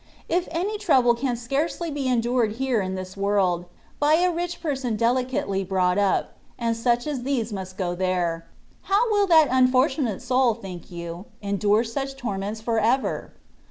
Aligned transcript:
If 0.27 0.47
any 0.49 0.79
trouble 0.79 1.13
can 1.13 1.35
scarcely 1.35 1.91
be 1.91 2.07
endured 2.07 2.53
here 2.53 2.81
in 2.81 2.95
this 2.95 3.13
^ 3.15 3.17
world, 3.17 3.65
by 3.99 4.15
a 4.15 4.31
rich 4.33 4.59
person 4.59 4.95
delicately 4.95 5.63
brought 5.63 5.99
up 5.99 6.37
(and 6.57 6.75
such 6.75 7.05
as 7.05 7.21
these 7.21 7.53
must 7.53 7.77
go 7.77 7.93
there), 7.93 8.47
how 8.89 9.13
wiU 9.13 9.27
that 9.29 9.49
unfortunate 9.51 10.23
soul, 10.23 10.55
think 10.55 10.89
you, 10.89 11.25
endure 11.43 11.83
such 11.83 12.17
torments 12.17 12.61
for 12.61 12.79
ever? 12.79 13.31